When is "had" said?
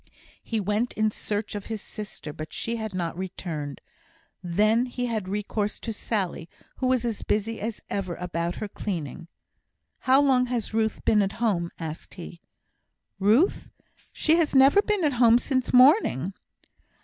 2.77-2.95, 5.05-5.27